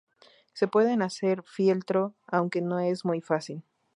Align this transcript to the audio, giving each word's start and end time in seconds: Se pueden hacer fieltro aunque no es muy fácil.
Se 0.53 0.67
pueden 0.67 1.03
hacer 1.03 1.43
fieltro 1.45 2.15
aunque 2.25 2.59
no 2.63 2.79
es 2.79 3.05
muy 3.05 3.21
fácil. 3.21 3.61